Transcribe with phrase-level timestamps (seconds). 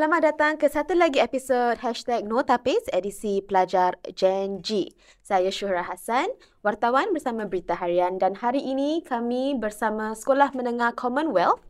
[0.00, 4.96] Selamat datang ke satu lagi episod Hashtag Notapis edisi Pelajar Gen G.
[5.20, 6.24] Saya Syuhra Hassan,
[6.64, 11.60] wartawan bersama Berita Harian dan hari ini kami bersama Sekolah Menengah Commonwealth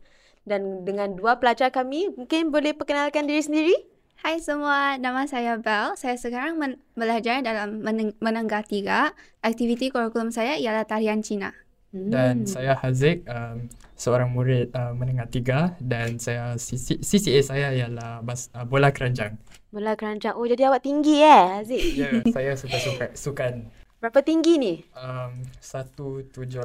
[0.47, 3.75] dan dengan dua pelajar kami, mungkin boleh perkenalkan diri sendiri?
[4.23, 5.99] Hai semua, nama saya Belle.
[5.99, 9.11] Saya sekarang men- belajar dalam meneng- menengah tiga.
[9.43, 11.51] Aktiviti kurikulum saya ialah tarian Cina.
[11.91, 13.67] Dan saya Haziq, um,
[13.99, 19.35] seorang murid uh, menengah tiga dan saya CC, CCA saya ialah bas, uh, bola keranjang.
[19.75, 20.39] Bola keranjang.
[20.39, 21.83] Oh, jadi awak tinggi eh, Aziz?
[21.99, 23.67] Ya, saya suka suka sukan
[24.01, 24.73] Berapa tinggi ni?
[24.97, 26.57] um, 178.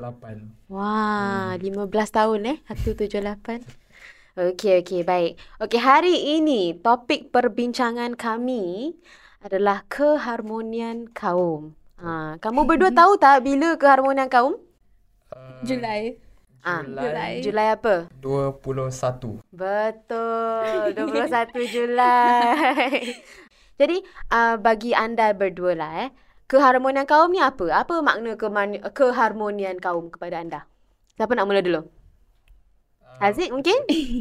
[0.72, 1.84] Wah, hmm.
[1.84, 2.58] 15 tahun eh.
[2.64, 3.60] 178.
[4.36, 5.36] Okey, okey, baik.
[5.60, 8.96] Okey, hari ini topik perbincangan kami
[9.45, 11.76] adalah keharmonian kaum.
[12.01, 14.56] Ha, kamu berdua tahu tak bila keharmonian kaum?
[15.32, 16.16] Uh, Julai.
[16.66, 18.10] Ah, Julai Julai apa?
[18.23, 19.43] 21.
[19.55, 23.15] Betul, 21 Julai.
[23.80, 23.97] Jadi,
[24.32, 26.10] uh, bagi anda berdua lah eh,
[26.51, 27.71] keharmonian kaum ni apa?
[27.71, 30.60] Apa makna keman- keharmonian kaum kepada anda?
[31.15, 31.87] Siapa nak mula dulu?
[33.04, 33.79] Uh, Haziq mungkin?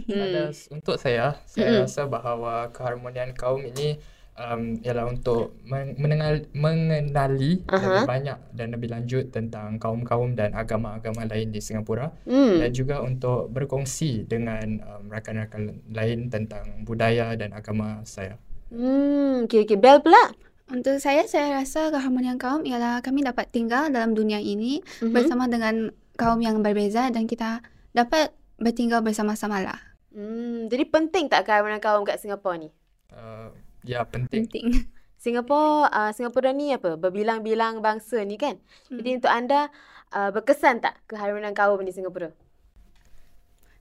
[0.10, 3.98] Ada, untuk saya, saya rasa bahawa keharmonian kaum ini
[4.36, 7.80] um, ialah untuk men- menengal, mengenali Aha.
[7.80, 12.12] lebih banyak dan lebih lanjut tentang kaum-kaum dan agama-agama lain di Singapura.
[12.28, 12.60] Hmm.
[12.62, 18.38] dan juga untuk berkongsi dengan um, rakan-rakan lain tentang budaya dan agama saya.
[18.70, 19.78] Hmm, okey okey.
[19.78, 20.34] Bel pula?
[20.66, 25.14] Untuk saya, saya rasa keharmonian kaum ialah kami dapat tinggal dalam dunia ini Mhm.
[25.14, 27.62] bersama dengan kaum yang berbeza dan kita
[27.94, 29.80] dapat bertinggal bersama-sama lah.
[30.10, 32.74] Hmm, jadi penting tak keharmonian kaum kat Singapura ni?
[33.14, 33.52] Uh,
[33.86, 34.50] ya penting.
[34.50, 34.68] Penting.
[35.24, 37.02] Singapura, uh, Singapura ni apa?
[37.02, 38.62] Berbilang-bilang bangsa ni kan?
[38.94, 39.74] Jadi untuk anda
[40.14, 42.30] uh, berkesan tak keharmonian kaum di Singapura?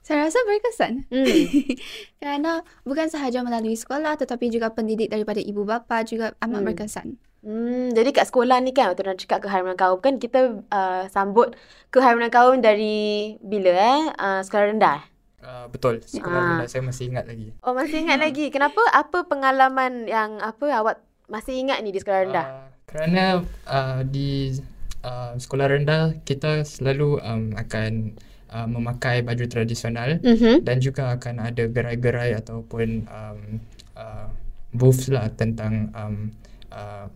[0.04, 1.08] Saya rasa berkesan.
[1.08, 1.24] Hmm.
[2.20, 6.68] Kerana bukan sahaja melalui sekolah tetapi juga pendidik daripada ibu bapa juga amat Hmm.
[6.68, 7.08] berkesan.
[7.44, 11.52] Hmm, jadi kat sekolah ni kan waktu nak cakap keharmonian kaum kan kita uh, sambut
[11.92, 14.00] keharmonian kaum dari bila eh?
[14.16, 15.04] Uh, sekolah rendah.
[15.44, 15.46] Eh?
[15.46, 16.00] Uh, betul.
[16.00, 16.48] Sekolah Ah.
[16.50, 17.52] rendah saya masih ingat lagi.
[17.60, 18.48] Oh masih ingat lagi.
[18.48, 18.80] Kenapa?
[18.90, 20.96] Apa pengalaman yang apa awak
[21.26, 22.46] masih ingat ni di sekolah rendah?
[22.46, 23.24] Uh, kerana
[23.66, 24.56] uh, di
[25.00, 28.16] uh, sekolah rendah kita selalu um, akan
[28.48, 30.62] uh, memakai baju tradisional Mhm.
[30.62, 33.38] dan juga akan ada gerai-gerai ataupun um,
[33.94, 34.28] uh,
[34.72, 36.30] booths lah tentang um,
[36.70, 37.06] uh,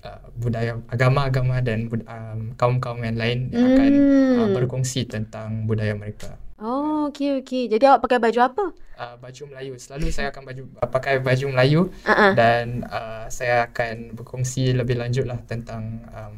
[0.00, 4.54] uh, budaya agama-agama dan bud- um, kaum-kaum yang lain yang akan uh, Hmm.
[4.54, 6.38] berkongsi tentang budaya mereka.
[6.58, 7.70] Oh, okey okey.
[7.70, 8.64] Jadi awak pakai baju apa?
[8.98, 9.78] Uh, baju Melayu.
[9.78, 12.32] Selalu saya akan baju uh, pakai baju Melayu Uh-uh.
[12.34, 16.34] dan uh, saya akan berkongsi lebih lanjut lah tentang um,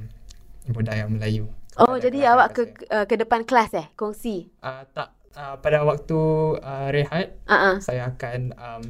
[0.69, 1.48] budaya Melayu.
[1.80, 3.00] Oh, jadi awak ke saya.
[3.00, 4.53] uh, ke depan kelas eh, kongsi.
[4.60, 5.09] Uh, tak
[5.41, 6.20] uh, pada waktu
[6.60, 7.80] uh, rehat Uh-uh.
[7.80, 8.84] saya akan um,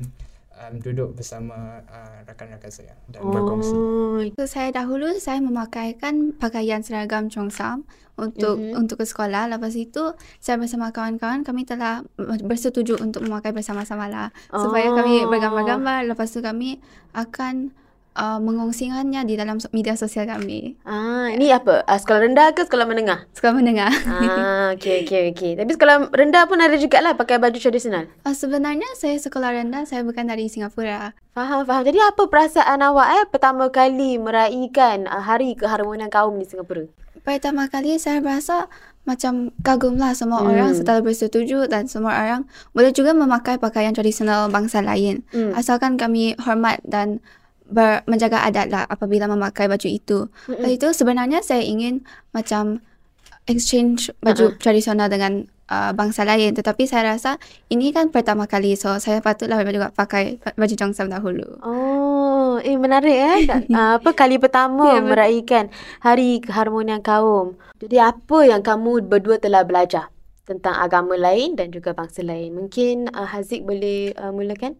[0.60, 3.72] um, duduk bersama uh, rakan-rakan saya dan berkongsi.
[3.72, 7.88] Oh, So, saya dahulu saya memakaikan pakaian seragam Chongsam
[8.20, 8.76] untuk Mhm.
[8.76, 9.48] untuk ke sekolah.
[9.48, 12.04] Lepas itu saya bersama kawan-kawan kami telah
[12.44, 15.32] bersetuju untuk memakai bersama-sama lah supaya kami Oh.
[15.32, 16.04] bergambar-gambar.
[16.04, 16.78] Lepas tu kami
[17.16, 17.72] akan
[18.12, 20.74] uh, mengongsikannya di dalam media sosial kami.
[20.82, 21.82] Ah, ini apa?
[21.84, 23.26] Uh, sekolah rendah ke sekolah menengah?
[23.32, 23.90] Sekolah mendengar.
[24.04, 25.52] ah, okey okey okey.
[25.54, 28.06] Tapi sekolah rendah pun ada jugalah pakai baju tradisional.
[28.22, 31.12] Uh, sebenarnya saya sekolah rendah, saya bukan dari Singapura.
[31.30, 31.82] Faham faham.
[31.82, 36.86] Jadi apa perasaan awak eh pertama kali meraihkan uh, hari keharmonian kaum di Singapura?
[37.20, 38.66] Pertama kali saya rasa
[39.00, 40.50] macam kagum lah semua Hmm.
[40.50, 45.24] orang setelah bersetuju dan semua orang boleh juga memakai pakaian tradisional bangsa lain.
[45.28, 45.52] Hmm.
[45.52, 47.20] Asalkan kami hormat dan
[47.70, 50.26] ber, menjaga adat lah apabila memakai baju itu.
[50.26, 50.60] Mm-mm.
[50.60, 52.02] Lepas itu sebenarnya saya ingin
[52.34, 52.82] macam
[53.48, 54.58] exchange baju Uh-uh.
[54.60, 56.52] tradisional dengan uh, bangsa lain.
[56.52, 57.38] Tetapi saya rasa
[57.70, 61.46] ini kan pertama kali so saya patutlah juga pakai baju Chongsam dahulu.
[61.62, 63.40] Oh, eh menarik eh.
[63.78, 65.08] uh, apa kali pertama Ya, betul.
[65.14, 65.64] meraihkan
[66.02, 67.56] hari keharmonian kaum.
[67.80, 70.12] Jadi apa yang kamu berdua telah belajar
[70.44, 72.52] tentang agama lain dan juga bangsa lain?
[72.52, 74.76] Mungkin uh, Haziq boleh uh, mulakan?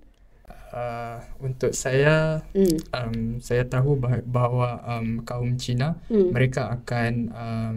[0.71, 2.79] Uh, untuk saya, Hmm.
[2.95, 6.31] um, saya tahu bah- bahawa um, kaum Cina Hmm.
[6.31, 7.77] mereka akan um,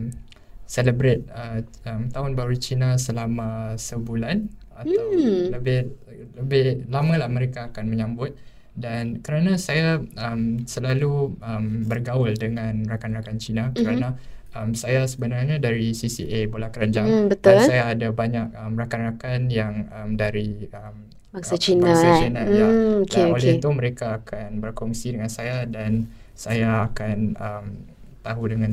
[0.63, 5.53] celebrate uh, um, tahun baru Cina selama sebulan atau Hmm.
[5.53, 5.89] lebih
[6.35, 8.33] lebih lama lah mereka akan menyambut
[8.73, 13.75] dan kerana saya um, selalu um, bergaul dengan rakan-rakan Cina Mhm.
[13.75, 14.07] kerana
[14.53, 17.57] um, saya sebenarnya dari CCA bola keranjang dan betul.
[17.59, 22.19] saya ada banyak um, rakan-rakan yang um, dari um, Bangsa Cina bangsa eh.
[22.21, 22.67] Cina, ya.
[22.69, 23.57] Hmm, okey dan oleh okey.
[23.57, 26.05] itu mereka akan berkongsi dengan saya dan
[26.37, 27.65] saya akan um,
[28.21, 28.69] tahu dengan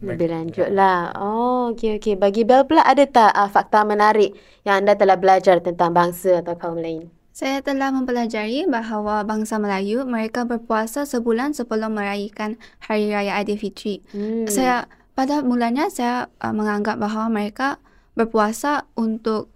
[0.00, 1.14] Lebih lanjut lah.
[1.14, 2.18] Oh, okey okey.
[2.18, 4.34] Bagi Bel pula ada tak uh, fakta menarik
[4.66, 7.12] yang anda telah belajar tentang bangsa atau kaum lain?
[7.30, 12.58] Saya telah mempelajari bahawa bangsa Melayu mereka berpuasa sebulan sebelum merayakan
[12.90, 14.02] Hari Raya Aidilfitri.
[14.10, 14.50] Hmm.
[14.50, 17.76] Saya pada mulanya saya uh, menganggap bahawa mereka
[18.16, 19.49] berpuasa untuk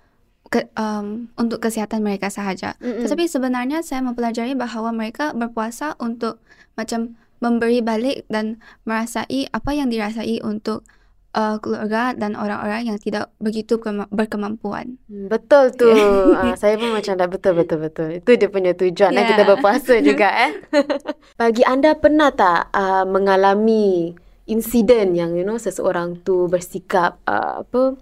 [0.54, 2.78] ke, um, untuk kesihatan mereka sahaja.
[2.78, 3.02] Mm-mm.
[3.02, 6.38] Tetapi sebenarnya saya mempelajari bahawa mereka berpuasa untuk
[6.78, 10.86] macam memberi balik dan merasai apa yang dirasai untuk
[11.34, 14.94] uh, keluarga dan orang-orang yang tidak begitu berkema- berkemampuan.
[15.10, 15.90] Hmm, Betul tu.
[16.38, 18.08] ah, saya pun macam dah betul betul betul.
[18.14, 19.26] Itu dia punya tujuan yeah.
[19.26, 20.62] Kita berpuasa juga eh.
[21.42, 24.14] Bagi anda pernah tak uh, mengalami
[24.46, 27.96] insiden yang you know seseorang tu bersikap uh, apa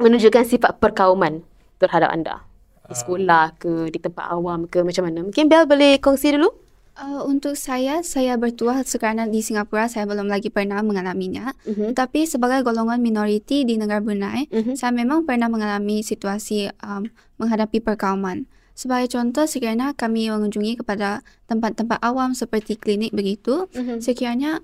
[0.00, 1.44] menunjukkan sifat perkauman
[1.82, 2.46] terhadap anda?
[2.86, 5.26] Di sekolah ke, di tempat awam ke, macam mana?
[5.26, 6.50] Mungkin Bel boleh kongsi dulu?
[6.92, 11.56] Uh, untuk saya, saya bertuah sekarang di Singapura, saya belum lagi pernah mengalaminya.
[11.64, 11.96] Mhm.
[11.96, 14.76] Tetapi sebagai golongan minoriti di negara Brunei, Mhm.
[14.76, 17.08] saya memang pernah mengalami situasi um,
[17.40, 18.44] menghadapi perkauman.
[18.76, 24.04] Sebagai contoh, sekiranya kami mengunjungi kepada tempat-tempat awam seperti klinik begitu, Mhm.
[24.04, 24.60] sekiranya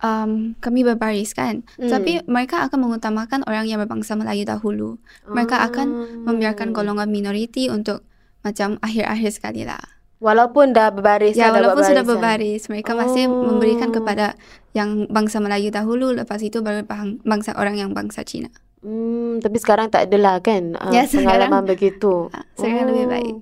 [0.00, 1.62] um, kami berbaris kan.
[1.74, 1.88] Hmm.
[1.88, 4.98] Tapi mereka akan mengutamakan orang yang berbangsa Melayu dahulu.
[5.24, 5.86] Mereka akan
[6.24, 6.74] membiarkan Ah.
[6.74, 8.02] golongan minoriti untuk
[8.40, 9.80] macam akhir-akhir sekali lah.
[10.18, 12.10] Walaupun dah berbaris Ya, dah walaupun buat sudah barisan.
[12.12, 13.46] berbaris, mereka masih Oh.
[13.46, 14.34] memberikan kepada
[14.72, 18.50] yang bangsa Melayu dahulu, lepas itu baru bang- bangsa orang yang bangsa Cina.
[18.78, 22.30] Hmm, tapi sekarang tak adalah kan uh, Ya, sekarang- pengalaman begitu.
[22.30, 23.34] Ah, sekarang lebih baik.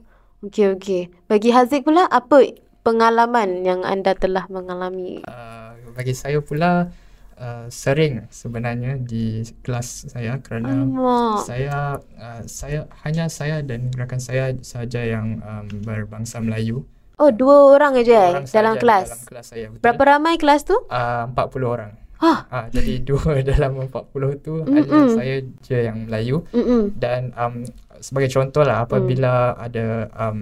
[0.42, 1.02] Okey, okey.
[1.26, 2.44] Bagi Haziq pula, apa
[2.82, 5.24] pengalaman yang anda telah mengalami?
[5.24, 5.65] Uh,
[5.96, 6.92] bagi saya pula
[7.34, 11.48] uh, sering sebenarnya di kelas saya kerana Alamak.
[11.48, 11.76] saya
[12.20, 16.84] uh, saya hanya saya dan rakan saya saja yang um, berbangsa Melayu.
[17.16, 19.08] Oh, dua orang aja eh, Orang dalam kelas.
[19.08, 19.80] Dalam kelas saya betul.
[19.80, 20.76] Berapa ramai kelas tu?
[20.92, 21.92] Uh, 40 orang.
[22.16, 22.38] Hah?
[22.48, 24.72] Ah, jadi dua dalam 40 tu Mm-mm.
[24.72, 26.92] hanya saya je yang Melayu Mm-mm.
[26.92, 27.64] dan um,
[28.00, 29.64] sebagai contoh lah apabila Mm.
[29.64, 30.38] ada um,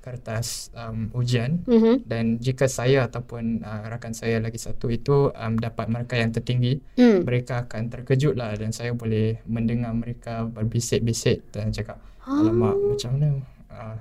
[0.00, 2.04] kertas um, ujian Mhm.
[2.04, 6.80] dan jika saya ataupun uh, rakan saya lagi satu itu um, dapat markah yang tertinggi
[6.96, 7.22] Hmm.
[7.22, 13.28] mereka akan terkejut lah dan saya boleh mendengar mereka berbisik-bisik dan cakap alamak macam mana
[13.70, 13.96] uh,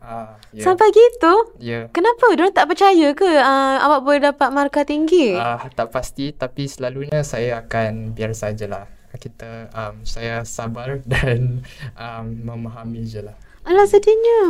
[0.00, 1.34] uh, ya Sampai gitu?
[1.58, 2.30] ya Kenapa?
[2.30, 5.32] Diorang tak percaya ke uh, awak boleh dapat markah tinggi?
[5.32, 11.62] uh, tak pasti tapi selalunya saya akan biar sajalah kita um, saya sabar dan
[11.94, 14.40] um, memahami je lah Alah sedihnya.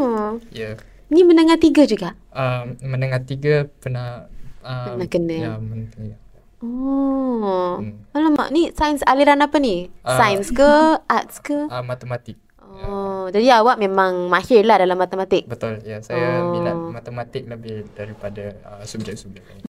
[0.51, 0.75] ya
[1.07, 2.19] Ni menengah tiga juga?
[2.31, 4.27] um, menengah tiga pernah
[4.61, 5.37] um, Pernah kena.
[5.37, 6.17] ya, men- ya.
[6.59, 7.77] Oh.
[7.77, 8.03] Hmm.
[8.11, 9.93] Alamak, ni sains aliran apa ni?
[10.01, 10.17] Ah.
[10.17, 10.73] Sains ke?
[11.09, 11.55] Arts ke?
[11.65, 12.41] Uh, matematik
[12.77, 15.47] Oh, jadi awak memang mahir lah dalam matematik.
[15.47, 16.51] betul ya saya Oh.
[16.51, 19.63] minat matematik lebih daripada uh, subjek-subjek lain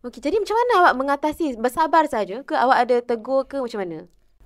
[0.00, 1.52] Okey, jadi macam mana awak mengatasi?
[1.54, 3.98] Bersabar saja ke awak ada tegur ke macam mana?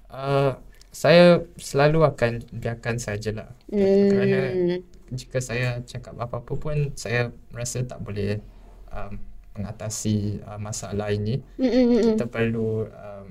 [0.09, 0.57] Uh,
[0.91, 3.51] saya selalu akan biarkan sajalah.
[3.71, 4.79] Kerana Hmm.
[5.11, 8.43] jika saya cakap apa-apa pun saya rasa tak boleh
[8.91, 9.19] um,
[9.55, 11.43] mengatasi uh, masalah ini.
[11.59, 12.03] Mm, mm, mm, mm.
[12.15, 13.29] Kita perlu um,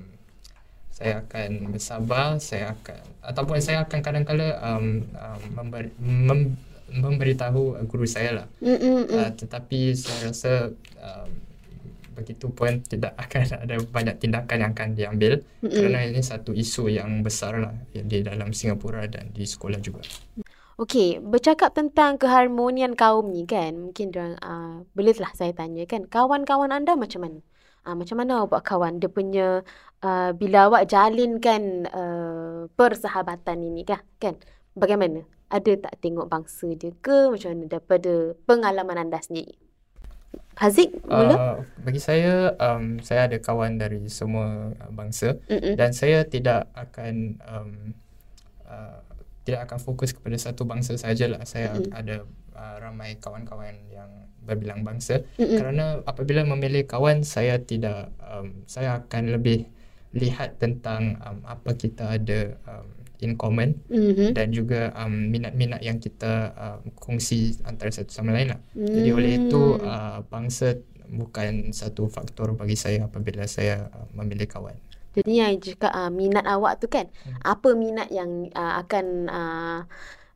[0.92, 6.40] saya akan bersabar, saya akan ataupun saya akan kadang-kala um, um, memberi, mem,
[6.92, 8.46] memberitahu guru saya lah.
[8.60, 10.52] Uh, tetapi saya rasa
[11.00, 11.30] um,
[12.20, 15.32] begitu pun tidak akan ada banyak tindakan yang akan diambil
[15.64, 15.72] Mm-mm.
[15.72, 20.04] kerana ini satu isu yang besar lah di dalam Singapura dan di sekolah juga.
[20.80, 26.72] Okey, bercakap tentang keharmonian kaum ni kan, mungkin orang uh, bolehlah saya tanya kan, kawan-kawan
[26.72, 27.44] anda macam mana?
[27.84, 28.96] Uh, macam mana awak buat kawan?
[28.96, 29.60] Dia punya
[30.00, 34.40] uh, bila awak jalinkan uh, persahabatan ini kah, kan?
[34.72, 35.20] Bagaimana?
[35.52, 38.12] Ada tak tengok bangsa dia ke macam mana daripada
[38.48, 39.60] pengalaman anda sendiri?
[40.60, 41.34] Haziq, mula?
[41.40, 45.72] Uh, bagi saya, um, saya ada kawan dari semua bangsa Mm-mm.
[45.72, 47.72] dan saya tidak akan um,
[48.68, 49.00] uh,
[49.48, 51.40] tidak akan fokus kepada satu bangsa sajalah.
[51.48, 51.96] Saya Mm-mm.
[51.96, 55.56] ada uh, ramai kawan-kawan yang berbilang bangsa Mm-mm.
[55.56, 59.64] kerana apabila memilih kawan saya tidak um, saya akan lebih
[60.12, 64.32] lihat tentang um, apa kita ada um, in common Mhm.
[64.32, 68.60] dan juga um, minat-minat yang kita um, kongsi antara satu sama lain lah.
[68.72, 69.84] Jadi oleh itu Hmm.
[69.84, 70.76] uh, bangsa
[71.10, 74.78] bukan satu faktor bagi saya apabila saya uh, memilih kawan.
[75.10, 77.34] Jadi yang cakap uh, minat awak tu kan, Hmm.
[77.42, 79.80] apa minat yang uh, akan uh,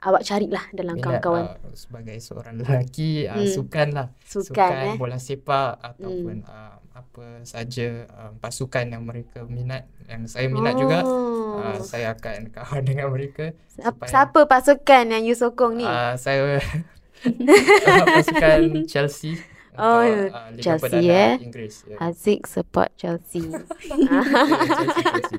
[0.04, 1.44] awak carilah dalam kawan-kawan?
[1.50, 3.48] uh, sebagai seorang lelaki uh, Hmm.
[3.48, 4.06] sukan lah.
[4.22, 4.94] Sukan, eh?
[4.94, 11.02] bola sepak ataupun uh, apa saja uh, pasukan yang mereka minat yang saya minat juga
[11.02, 11.58] Oh.
[11.58, 15.84] uh, saya akan kawan dengan mereka Siapa, supaya- siapa pasukan yang you sokong ni?
[15.84, 16.60] Uh, saya
[18.14, 19.40] pasukan Chelsea
[19.74, 21.34] Oh, uh, Liga Chelsea, Perdana eh?
[21.42, 21.82] Inggeris.
[21.82, 21.98] Ya.
[21.98, 23.42] Haziq support Chelsea.
[23.42, 24.06] Chelsea,
[25.02, 25.38] Chelsea.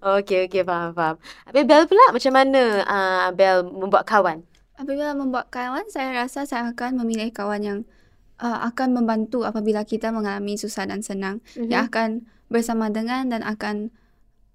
[0.00, 1.16] Okey, okey, faham, faham.
[1.44, 4.42] Habis Bel pula macam mana uh, Bel membuat kawan?
[4.78, 7.78] Apabila membuat kawan, saya rasa saya akan memilih kawan yang
[8.38, 11.68] uh, akan membantu apabila kita mengalami susah dan senang, Mhm.
[11.68, 12.08] yang akan
[12.48, 13.90] bersama dengan dan akan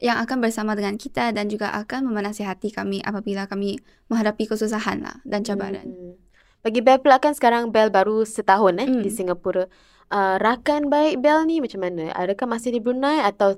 [0.02, 3.80] yang akan bersama dengan kita dan juga akan memenasihati kami apabila kami
[4.12, 5.86] menghadapi kesusahan lah dan cabaran.
[5.86, 6.16] Hmm.
[6.60, 9.16] Bagi Bel pula kan sekarang Bel baru setahun eh di Hmm.
[9.16, 9.68] Singapura.
[10.12, 12.12] Uh, rakan baik Bel ni macam mana?
[12.16, 13.56] Adakah masih di Brunei atau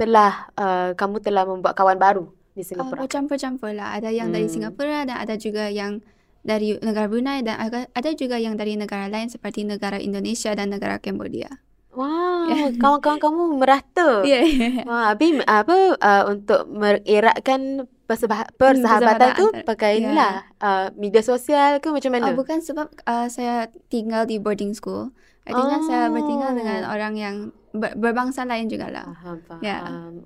[0.00, 2.98] telah uh, kamu telah membuat kawan baru di Uh, Singapura?
[2.98, 3.92] bercampur-campur lah.
[3.94, 4.54] Ada yang dari Hmm.
[4.56, 6.00] Singapura dan ada juga yang
[6.40, 10.96] dari negara Brunei dan ada juga yang dari negara lain seperti negara Indonesia dan negara
[10.96, 11.60] Cambodia.
[11.90, 12.70] Wow, Ya.
[12.82, 14.24] kawan-kawan kamu merata.
[14.24, 14.40] Ya.
[14.40, 14.82] Yeah.
[14.82, 17.60] Wah, habis apa uh, untuk mengeratkan
[18.04, 18.80] persebah- persahabatan
[19.12, 19.98] persahabatan tu antar- pakai ya.
[20.00, 22.26] inilah uh, media sosial ke macam mana?
[22.26, 25.10] Oh, bukan sebab uh, saya tinggal di boarding school.
[25.50, 26.90] Artinya saya bertinggal dengan Oh.
[26.90, 27.34] orang yang
[27.70, 29.04] ber- berbangsa lain juga lah.
[29.12, 29.60] Faham, faham.
[29.60, 29.76] Ya.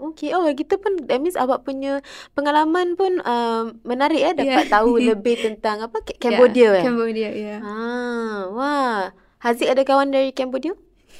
[0.02, 0.31] Okey.
[0.31, 4.71] Oh, gitu pun that means awak punya pengalaman pun uh, menarik eh dapat Ya.
[4.71, 6.83] tahu lebih tentang apa Ca- Cambodia Ya, eh.
[6.83, 7.57] Cambodia, ya.
[7.61, 9.00] Ah, wah.
[9.38, 10.73] Haziq ada kawan dari Cambodia?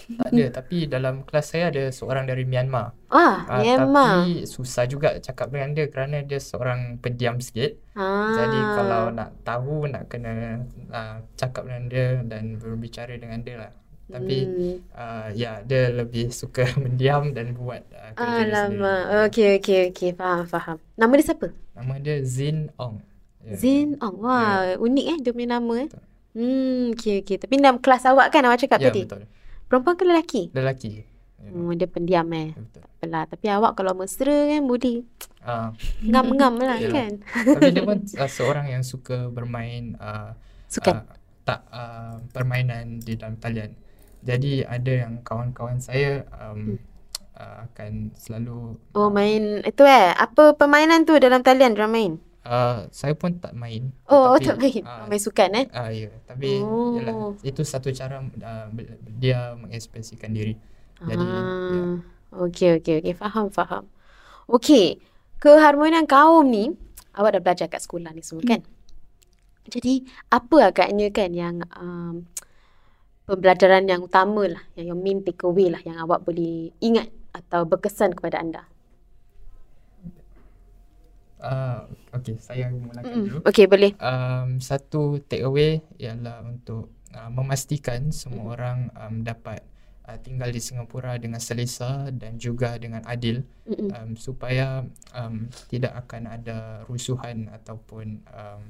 [0.05, 2.93] Tak ada, tapi dalam kelas saya ada seorang dari Myanmar.
[3.09, 4.27] Ah, Ah, Myanmar.
[4.27, 7.73] Tapi susah juga cakap dengan dia kerana dia seorang pendiam sikit.
[7.95, 8.33] Ah.
[8.35, 13.73] Jadi kalau nak tahu nak kena uh, cakap dengan dia dan berbicara dengan dia lah.
[14.05, 14.77] Tapi Hmm.
[14.93, 18.79] uh, ya dia lebih suka mendiam dan buat uh, kerja dia sendiri.
[18.79, 19.03] Alamak.
[19.27, 20.11] Okey, okey, okey.
[20.13, 20.77] Faham, faham.
[20.95, 21.49] Nama dia siapa?
[21.73, 23.01] Nama dia Zin Ong.
[23.41, 23.53] Ya.
[23.57, 24.17] Zin Ong.
[24.21, 25.89] Wah, unik eh dia punya nama eh.
[25.89, 26.03] Betul.
[26.35, 27.37] Hmm, okey, okey.
[27.39, 29.03] Tapi dalam kelas awak kan awak cakap Ya tadi?
[29.05, 29.25] betul.
[29.65, 30.43] Perempuan ke lelaki?
[30.51, 30.93] Lelaki.
[31.41, 32.53] Hmm, dia pendiam eh.
[32.53, 32.83] betul.
[32.85, 35.05] Apalah, tapi awak kalau mesra kan boleh
[35.45, 36.93] Ah, ngam-ngam lah Yalah.
[37.05, 37.13] kan.
[37.21, 40.33] tapi dia pun uh, seorang yang suka bermain uh,
[40.73, 41.05] Sukan.
[41.05, 43.77] uh, tak uh, permainan di dalam talian.
[44.25, 46.81] Jadi ada yang kawan-kawan saya um,
[47.37, 48.97] uh, akan selalu Hmm.
[48.97, 50.17] Oh, main itu eh.
[50.17, 52.17] Apa permainan tu dalam talian dia main?
[52.45, 53.89] uh, saya pun tak main.
[54.05, 54.85] Oh, oh Tetapi, tak main.
[54.85, 55.67] ah, main sukan eh.
[55.73, 56.97] Ah ya, tapi Oh.
[56.97, 58.67] yalah, itu satu cara uh,
[59.17, 60.57] dia mengekspresikan diri.
[61.01, 61.41] Jadi ya.
[61.41, 61.95] ah.
[62.45, 63.15] Okey, okey, okey.
[63.15, 63.87] Faham, faham.
[64.45, 65.01] Okey.
[65.39, 66.73] Keharmonian kaum ni
[67.13, 68.61] awak dah belajar kat sekolah ni semua kan?
[69.65, 72.29] Jadi apa agaknya kan yang um,
[73.25, 78.15] pembelajaran yang utama lah, yang your main takeaway lah yang awak boleh ingat atau berkesan
[78.15, 78.65] kepada anda?
[81.45, 81.79] uh,
[82.17, 83.39] okey, saya mulakan dulu.
[83.45, 83.49] Mm.
[83.49, 83.93] Okey, boleh.
[84.01, 89.61] Um, satu take away ialah untuk uh, memastikan semua orang um, dapat
[90.09, 93.89] uh, tinggal di Singapura dengan selesa dan juga dengan adil Mm-mm.
[93.93, 98.63] um, supaya um, tidak akan ada rusuhan ataupun um,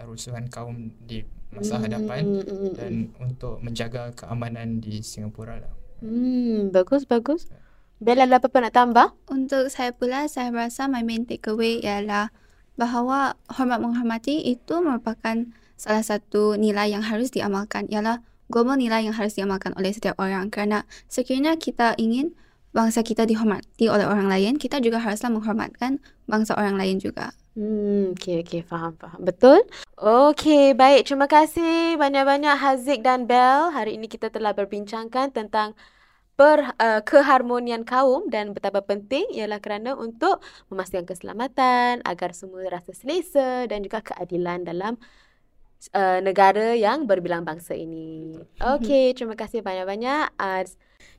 [0.00, 1.22] rusuhan kaum di
[1.52, 5.72] masa hadapan Mm, mm, mm, dan untuk menjaga keamanan di Singapura lah.
[6.00, 7.52] Hmm, bagus, bagus.
[8.02, 9.08] Bella ada apa-apa nak tambah?
[9.30, 12.34] Untuk saya pula, saya rasa my main takeaway ialah
[12.74, 15.46] bahawa hormat menghormati itu merupakan
[15.78, 17.86] salah satu nilai yang harus diamalkan.
[17.86, 20.50] Ialah global nilai yang harus diamalkan oleh setiap orang.
[20.50, 22.34] Kerana sekiranya kita ingin
[22.72, 27.36] bangsa kita dihormati oleh orang lain, kita juga haruslah menghormatkan bangsa orang lain juga.
[27.52, 29.20] Hmm, okey, okey, faham, faham.
[29.20, 29.60] Betul?
[30.00, 31.04] Okey, baik.
[31.04, 33.68] Terima kasih banyak-banyak Haziq dan Bel.
[33.68, 35.76] Hari ini kita telah berbincangkan tentang
[36.32, 40.40] per, uh, keharmonian kaum dan betapa penting ialah kerana untuk
[40.72, 44.96] memastikan keselamatan agar semua rasa selesa dan juga keadilan dalam
[45.92, 48.32] uh, negara yang berbilang bangsa ini.
[48.74, 50.32] Okey, terima kasih banyak-banyak.
[50.40, 50.64] Uh,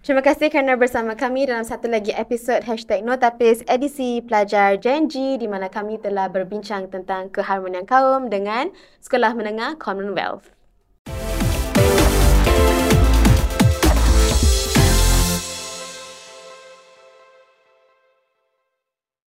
[0.06, 5.18] terima kasih kerana bersama kami dalam satu lagi episod Hashtag Notapis edisi Pelajar Gen Z
[5.42, 8.70] di mana kami telah berbincang tentang keharmonian kaum dengan
[9.02, 10.53] Sekolah Menengah Commonwealth.